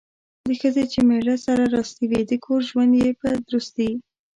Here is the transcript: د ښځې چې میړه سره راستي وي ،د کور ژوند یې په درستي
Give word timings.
د 0.47 0.49
ښځې 0.59 0.83
چې 0.91 0.99
میړه 1.07 1.35
سره 1.45 1.63
راستي 1.75 2.05
وي 2.09 2.21
،د 2.29 2.31
کور 2.45 2.61
ژوند 2.69 2.93
یې 3.01 3.09
په 3.21 3.27
درستي 3.47 3.89